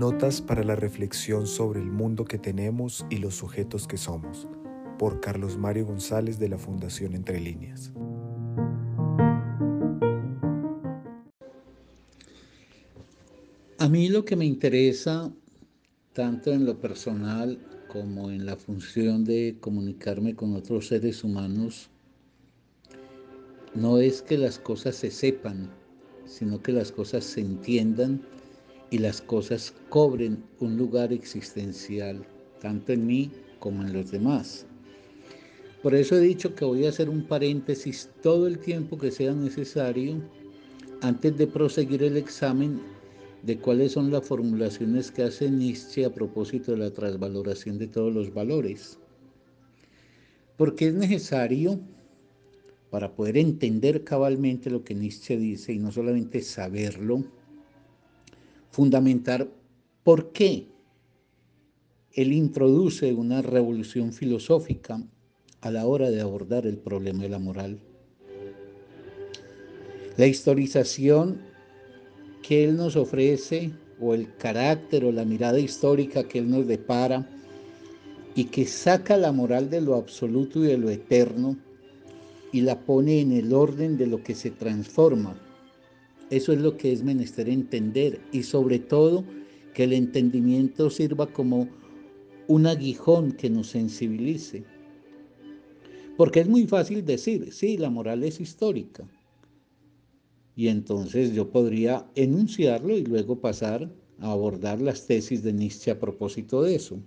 Notas 0.00 0.40
para 0.40 0.64
la 0.64 0.76
reflexión 0.76 1.46
sobre 1.46 1.78
el 1.78 1.90
mundo 1.90 2.24
que 2.24 2.38
tenemos 2.38 3.04
y 3.10 3.18
los 3.18 3.34
sujetos 3.34 3.86
que 3.86 3.98
somos, 3.98 4.48
por 4.98 5.20
Carlos 5.20 5.58
Mario 5.58 5.84
González 5.84 6.38
de 6.38 6.48
la 6.48 6.56
Fundación 6.56 7.12
Entre 7.12 7.38
Líneas. 7.38 7.92
A 13.76 13.90
mí 13.90 14.08
lo 14.08 14.24
que 14.24 14.36
me 14.36 14.46
interesa, 14.46 15.30
tanto 16.14 16.50
en 16.50 16.64
lo 16.64 16.80
personal 16.80 17.58
como 17.86 18.30
en 18.30 18.46
la 18.46 18.56
función 18.56 19.22
de 19.26 19.58
comunicarme 19.60 20.34
con 20.34 20.56
otros 20.56 20.86
seres 20.86 21.22
humanos, 21.24 21.90
no 23.74 23.98
es 23.98 24.22
que 24.22 24.38
las 24.38 24.58
cosas 24.58 24.96
se 24.96 25.10
sepan, 25.10 25.70
sino 26.24 26.62
que 26.62 26.72
las 26.72 26.90
cosas 26.90 27.22
se 27.22 27.42
entiendan 27.42 28.22
y 28.90 28.98
las 28.98 29.22
cosas 29.22 29.72
cobren 29.88 30.42
un 30.58 30.76
lugar 30.76 31.12
existencial, 31.12 32.26
tanto 32.60 32.92
en 32.92 33.06
mí 33.06 33.30
como 33.58 33.82
en 33.82 33.92
los 33.92 34.10
demás. 34.10 34.66
Por 35.82 35.94
eso 35.94 36.16
he 36.16 36.20
dicho 36.20 36.54
que 36.54 36.64
voy 36.64 36.84
a 36.84 36.90
hacer 36.90 37.08
un 37.08 37.24
paréntesis 37.24 38.10
todo 38.22 38.46
el 38.46 38.58
tiempo 38.58 38.98
que 38.98 39.10
sea 39.10 39.32
necesario 39.32 40.20
antes 41.00 41.38
de 41.38 41.46
proseguir 41.46 42.02
el 42.02 42.16
examen 42.16 42.80
de 43.42 43.58
cuáles 43.58 43.92
son 43.92 44.10
las 44.10 44.26
formulaciones 44.26 45.10
que 45.10 45.22
hace 45.22 45.50
Nietzsche 45.50 46.04
a 46.04 46.12
propósito 46.12 46.72
de 46.72 46.78
la 46.78 46.90
transvaloración 46.90 47.78
de 47.78 47.86
todos 47.86 48.12
los 48.12 48.34
valores. 48.34 48.98
Porque 50.58 50.88
es 50.88 50.94
necesario, 50.94 51.80
para 52.90 53.14
poder 53.14 53.38
entender 53.38 54.04
cabalmente 54.04 54.68
lo 54.68 54.84
que 54.84 54.94
Nietzsche 54.94 55.38
dice 55.38 55.72
y 55.72 55.78
no 55.78 55.90
solamente 55.90 56.42
saberlo, 56.42 57.24
fundamentar 58.70 59.48
por 60.02 60.32
qué 60.32 60.66
él 62.12 62.32
introduce 62.32 63.12
una 63.12 63.42
revolución 63.42 64.12
filosófica 64.12 65.02
a 65.60 65.70
la 65.70 65.86
hora 65.86 66.10
de 66.10 66.20
abordar 66.20 66.66
el 66.66 66.78
problema 66.78 67.22
de 67.22 67.28
la 67.28 67.38
moral. 67.38 67.78
La 70.16 70.26
historización 70.26 71.40
que 72.42 72.64
él 72.64 72.76
nos 72.76 72.96
ofrece 72.96 73.70
o 74.00 74.14
el 74.14 74.34
carácter 74.36 75.04
o 75.04 75.12
la 75.12 75.24
mirada 75.24 75.58
histórica 75.58 76.24
que 76.24 76.38
él 76.38 76.50
nos 76.50 76.66
depara 76.66 77.28
y 78.34 78.44
que 78.44 78.66
saca 78.66 79.16
la 79.16 79.32
moral 79.32 79.70
de 79.70 79.80
lo 79.80 79.94
absoluto 79.94 80.64
y 80.64 80.68
de 80.68 80.78
lo 80.78 80.90
eterno 80.90 81.56
y 82.52 82.62
la 82.62 82.80
pone 82.80 83.20
en 83.20 83.32
el 83.32 83.52
orden 83.52 83.96
de 83.96 84.06
lo 84.06 84.22
que 84.22 84.34
se 84.34 84.50
transforma 84.50 85.36
eso 86.30 86.52
es 86.52 86.60
lo 86.60 86.76
que 86.76 86.92
es 86.92 87.02
menester 87.02 87.48
entender 87.48 88.20
y 88.32 88.44
sobre 88.44 88.78
todo 88.78 89.24
que 89.74 89.84
el 89.84 89.92
entendimiento 89.92 90.88
sirva 90.88 91.26
como 91.26 91.68
un 92.46 92.66
aguijón 92.66 93.32
que 93.32 93.50
nos 93.50 93.68
sensibilice. 93.68 94.64
Porque 96.16 96.40
es 96.40 96.48
muy 96.48 96.66
fácil 96.66 97.04
decir, 97.04 97.52
sí, 97.52 97.76
la 97.76 97.90
moral 97.90 98.22
es 98.24 98.40
histórica. 98.40 99.08
Y 100.54 100.68
entonces 100.68 101.32
yo 101.32 101.50
podría 101.50 102.10
enunciarlo 102.14 102.96
y 102.96 103.04
luego 103.04 103.40
pasar 103.40 103.90
a 104.18 104.32
abordar 104.32 104.80
las 104.80 105.06
tesis 105.06 105.42
de 105.42 105.52
Nietzsche 105.52 105.90
a 105.90 105.98
propósito 105.98 106.62
de 106.62 106.74
eso. 106.74 107.00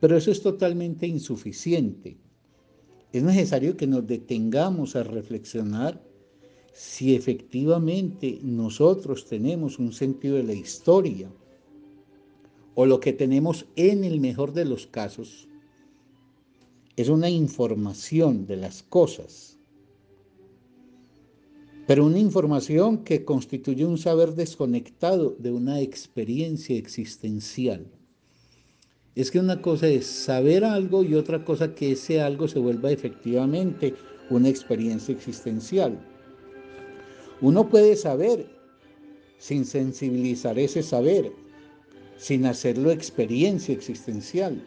Pero 0.00 0.16
eso 0.16 0.30
es 0.30 0.42
totalmente 0.42 1.06
insuficiente. 1.06 2.18
Es 3.12 3.22
necesario 3.22 3.76
que 3.76 3.86
nos 3.86 4.06
detengamos 4.06 4.96
a 4.96 5.02
reflexionar 5.02 6.00
si 6.72 7.14
efectivamente 7.14 8.38
nosotros 8.42 9.26
tenemos 9.26 9.78
un 9.78 9.92
sentido 9.92 10.36
de 10.36 10.44
la 10.44 10.54
historia 10.54 11.30
o 12.74 12.86
lo 12.86 13.00
que 13.00 13.12
tenemos 13.12 13.66
en 13.76 14.04
el 14.04 14.20
mejor 14.20 14.52
de 14.52 14.64
los 14.64 14.86
casos 14.86 15.48
es 16.96 17.08
una 17.08 17.30
información 17.30 18.46
de 18.46 18.56
las 18.56 18.82
cosas, 18.82 19.58
pero 21.86 22.06
una 22.06 22.18
información 22.18 23.04
que 23.04 23.24
constituye 23.24 23.84
un 23.84 23.98
saber 23.98 24.34
desconectado 24.34 25.34
de 25.38 25.50
una 25.50 25.80
experiencia 25.80 26.76
existencial. 26.76 27.86
Es 29.14 29.30
que 29.30 29.40
una 29.40 29.60
cosa 29.60 29.88
es 29.88 30.06
saber 30.06 30.64
algo 30.64 31.02
y 31.02 31.14
otra 31.14 31.44
cosa 31.44 31.74
que 31.74 31.92
ese 31.92 32.20
algo 32.20 32.46
se 32.46 32.60
vuelva 32.60 32.92
efectivamente 32.92 33.94
una 34.30 34.48
experiencia 34.48 35.12
existencial. 35.12 35.98
Uno 37.42 37.68
puede 37.68 37.96
saber 37.96 38.46
sin 39.38 39.64
sensibilizar 39.64 40.58
ese 40.58 40.82
saber, 40.82 41.32
sin 42.18 42.44
hacerlo 42.44 42.90
experiencia 42.90 43.74
existencial. 43.74 44.62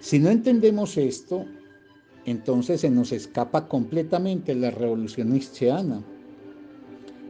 Si 0.00 0.20
no 0.20 0.30
entendemos 0.30 0.96
esto, 0.96 1.44
entonces 2.24 2.82
se 2.82 2.90
nos 2.90 3.10
escapa 3.10 3.68
completamente 3.68 4.54
la 4.54 4.70
revolución 4.70 5.32
nietzscheana 5.32 6.04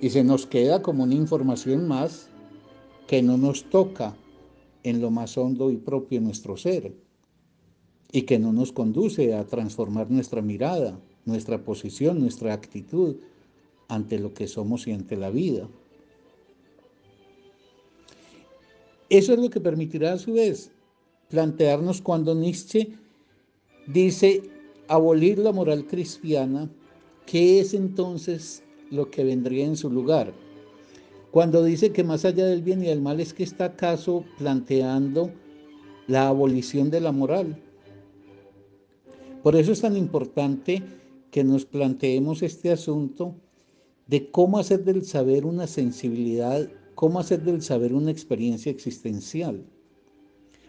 y 0.01 0.11
se 0.11 0.23
nos 0.23 0.47
queda 0.47 0.83
como 0.83 1.05
una 1.05 1.15
información 1.15 1.89
más 1.89 2.29
que 3.07 3.23
no 3.23 3.39
nos 3.39 3.65
toca 3.65 4.15
en 4.83 5.01
lo 5.01 5.11
más 5.11 5.39
hondo 5.39 5.71
y 5.71 5.79
propio 5.79 6.21
nuestro 6.21 6.57
ser 6.57 6.95
y 8.13 8.23
que 8.23 8.39
no 8.39 8.53
nos 8.53 8.73
conduce 8.73 9.35
a 9.35 9.45
transformar 9.45 10.11
nuestra 10.11 10.43
mirada, 10.43 10.99
nuestra 11.25 11.65
posición, 11.65 12.21
nuestra 12.21 12.53
actitud, 12.53 13.17
ante 13.89 14.19
lo 14.19 14.35
que 14.35 14.49
somos 14.49 14.87
y 14.87 14.93
ante 14.93 15.17
la 15.17 15.31
vida. 15.31 15.69
Eso 19.09 19.33
es 19.33 19.39
lo 19.39 19.51
que 19.51 19.61
permitirá 19.61 20.15
a 20.15 20.19
su 20.19 20.33
vez 20.33 20.73
plantearnos 21.29 22.01
cuando 22.03 22.35
Nietzsche 22.35 22.89
dice 23.87 24.43
abolir 24.89 25.39
la 25.39 25.53
moral 25.53 25.87
cristiana, 25.87 26.69
¿qué 27.25 27.61
es 27.61 27.75
entonces 27.75 28.63
lo 28.91 29.11
que 29.11 29.25
vendría 29.25 29.65
en 29.65 29.77
su 29.77 29.91
lugar? 29.91 30.33
Cuando 31.31 31.63
dice 31.63 31.93
que 31.93 32.05
más 32.05 32.25
allá 32.25 32.47
del 32.47 32.63
bien 32.63 32.83
y 32.83 32.87
del 32.87 33.01
mal 33.01 33.21
es 33.21 33.35
que 33.35 33.43
está 33.43 33.67
acaso 33.67 34.25
planteando 34.39 35.31
la 36.07 36.29
abolición 36.29 36.91
de 36.91 37.01
la 37.01 37.13
moral. 37.13 37.61
Por 39.43 39.55
eso 39.55 39.73
es 39.73 39.81
tan 39.81 39.97
importante 39.97 40.83
que 41.31 41.45
nos 41.45 41.65
planteemos 41.67 42.43
este 42.43 42.71
asunto 42.73 43.35
de 44.07 44.31
cómo 44.31 44.59
hacer 44.59 44.85
del 44.85 45.05
saber 45.05 45.45
una 45.45 45.67
sensibilidad, 45.67 46.69
cómo 46.95 47.19
hacer 47.19 47.43
del 47.43 47.63
saber 47.63 47.93
una 47.93 48.11
experiencia 48.11 48.71
existencial. 48.71 49.65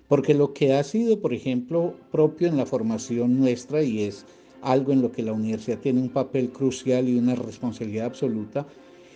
Porque 0.08 0.34
lo 0.34 0.54
que 0.54 0.74
ha 0.74 0.84
sido, 0.84 1.20
por 1.20 1.34
ejemplo, 1.34 1.94
propio 2.12 2.48
en 2.48 2.58
la 2.58 2.66
formación 2.66 3.40
nuestra 3.40 3.84
y 3.84 4.04
es 4.04 4.26
algo 4.62 4.92
en 4.92 5.02
lo 5.02 5.12
que 5.12 5.24
la 5.24 5.34
universidad 5.34 5.80
tiene 5.80 6.02
un 6.02 6.10
papel 6.10 6.50
crucial 6.50 7.08
y 7.08 7.18
una 7.18 7.36
responsabilidad 7.36 8.08
absoluta, 8.08 8.66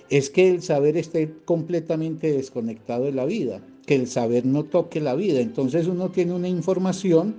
es 0.10 0.30
que 0.30 0.50
el 0.50 0.62
saber 0.62 0.98
esté 0.98 1.34
completamente 1.46 2.34
desconectado 2.34 3.06
de 3.06 3.14
la 3.14 3.26
vida, 3.26 3.62
que 3.86 3.96
el 3.96 4.08
saber 4.08 4.46
no 4.46 4.66
toque 4.66 5.00
la 5.00 5.16
vida. 5.16 5.40
Entonces 5.40 5.88
uno 5.88 6.12
tiene 6.12 6.34
una 6.34 6.50
información 6.50 7.36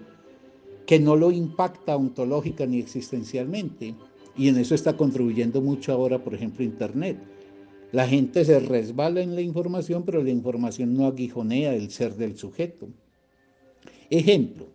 que 0.87 0.99
no 0.99 1.15
lo 1.15 1.31
impacta 1.31 1.97
ontológica 1.97 2.67
ni 2.67 2.79
existencialmente. 2.79 3.95
Y 4.37 4.49
en 4.49 4.59
eso 4.59 4.75
está 4.75 4.97
contribuyendo 4.97 5.61
mucho 5.61 5.93
ahora, 5.93 6.23
por 6.23 6.35
ejemplo, 6.35 6.65
Internet. 6.65 7.19
La 7.93 8.09
gente 8.09 8.45
se 8.45 8.59
resbala 8.59 9.21
en 9.21 9.35
la 9.35 9.43
información, 9.43 10.05
pero 10.05 10.23
la 10.23 10.31
información 10.31 10.95
no 10.95 11.07
aguijonea 11.07 11.75
el 11.75 11.91
ser 11.91 12.15
del 12.15 12.39
sujeto. 12.39 12.89
Ejemplo, 14.09 14.67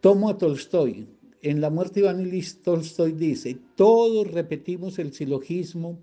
tomo 0.00 0.28
a 0.28 0.36
Tolstoy. 0.36 1.06
En 1.42 1.60
La 1.60 1.70
muerte 1.70 2.00
de 2.00 2.06
Iván 2.06 2.20
Ilyich 2.20 2.60
Tolstoy 2.62 3.12
dice, 3.12 3.56
todos 3.76 4.28
repetimos 4.28 4.98
el 4.98 5.12
silogismo, 5.12 5.98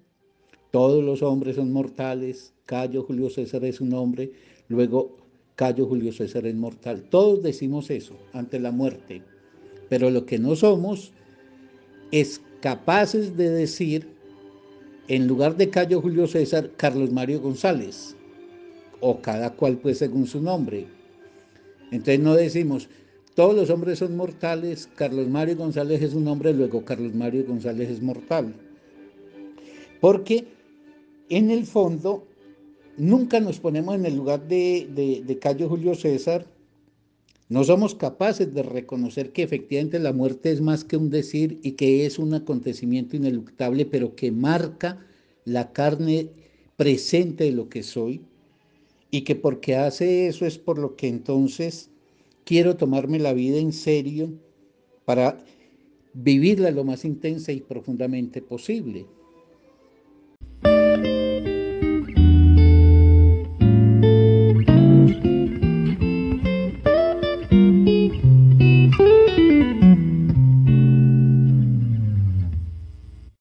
todos 0.72 1.04
los 1.04 1.22
hombres 1.22 1.58
son 1.58 1.74
mortales, 1.74 2.54
Cayo 2.66 3.04
Julio 3.04 3.30
César 3.30 3.66
es 3.66 3.82
un 3.82 3.94
hombre, 3.94 4.32
luego 4.70 5.18
Cayo 5.56 5.86
Julio 5.86 6.14
César 6.14 6.48
es 6.48 6.56
mortal. 6.56 7.04
Todos 7.10 7.44
decimos 7.44 7.90
eso 7.90 8.16
ante 8.32 8.60
la 8.60 8.72
muerte, 8.72 9.22
pero 9.90 10.10
lo 10.10 10.26
que 10.26 10.40
no 10.40 10.56
somos 10.56 11.12
es 12.14 12.40
capaces 12.62 13.36
de 13.36 13.50
decir, 13.50 14.08
en 15.08 15.28
lugar 15.28 15.58
de 15.58 15.72
Cayo 15.72 16.00
Julio 16.00 16.28
César, 16.28 16.70
Carlos 16.78 17.12
Mario 17.12 17.42
González, 17.42 18.16
o 19.00 19.20
cada 19.20 19.50
cual 19.56 19.80
pues 19.80 19.98
según 19.98 20.28
su 20.28 20.40
nombre. 20.40 20.86
Entonces 21.90 22.20
no 22.20 22.36
decimos, 22.36 22.88
todos 23.34 23.56
los 23.56 23.72
hombres 23.72 23.98
son 23.98 24.16
mortales, 24.16 24.88
Carlos 24.96 25.28
Mario 25.28 25.58
González 25.58 26.04
es 26.04 26.14
un 26.14 26.28
hombre, 26.28 26.54
luego 26.54 26.86
Carlos 26.86 27.16
Mario 27.16 27.46
González 27.48 27.90
es 27.90 28.02
mortal. 28.02 28.54
Porque 30.00 30.46
en 31.30 31.50
el 31.50 31.66
fondo 31.66 32.28
nunca 32.96 33.40
nos 33.40 33.60
ponemos 33.60 33.96
en 33.96 34.06
el 34.06 34.16
lugar 34.16 34.48
de, 34.48 34.88
de, 34.94 35.24
de 35.26 35.40
Cayo 35.40 35.68
Julio 35.68 35.96
César 35.96 36.46
no 37.50 37.64
somos 37.64 37.96
capaces 37.96 38.54
de 38.54 38.64
reconocer 38.64 39.32
que 39.32 39.44
efectivamente 39.44 40.00
la 40.00 40.14
muerte 40.14 40.52
es 40.52 40.62
más 40.62 40.84
que 40.84 40.98
un 40.98 41.10
decir 41.10 41.60
y 41.64 41.74
que 41.74 42.06
es 42.06 42.18
un 42.20 42.34
acontecimiento 42.34 43.16
ineluctable, 43.16 43.86
pero 43.86 44.16
que 44.16 44.32
marca 44.32 45.06
la 45.46 45.72
carne 45.74 46.30
presente 46.78 47.46
de 47.46 47.52
lo 47.52 47.70
que 47.70 47.84
soy. 47.84 48.22
y 49.12 49.22
que 49.22 49.36
porque 49.36 49.76
hace 49.76 50.28
eso 50.28 50.46
es 50.48 50.58
por 50.58 50.80
lo 50.80 50.96
que 50.96 51.08
entonces 51.08 51.92
quiero 52.46 52.78
tomarme 52.78 53.20
la 53.20 53.34
vida 53.34 53.58
en 53.60 53.72
serio 53.72 54.34
para 55.06 55.38
vivirla 56.14 56.72
lo 56.72 56.84
más 56.84 57.06
intensa 57.06 57.52
y 57.52 57.62
profundamente 57.62 58.42
posible. 58.42 59.06